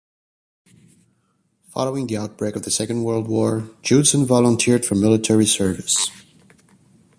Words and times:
Following 1.69 2.07
the 2.07 2.17
outbreak 2.17 2.55
of 2.55 2.63
the 2.63 2.71
Second 2.71 3.03
World 3.03 3.27
War, 3.27 3.69
Judson 3.83 4.25
volunteered 4.25 4.83
for 4.83 4.95
military 4.95 5.45
service. 5.45 6.09